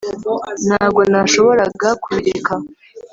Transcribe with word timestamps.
Ntabwo 0.67 1.01
nashoboraga 1.11 1.87
kubireka 2.03 2.53